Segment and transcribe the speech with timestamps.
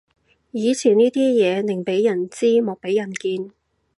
[0.49, 3.51] 以前呢啲嘢寧俾人知莫俾人見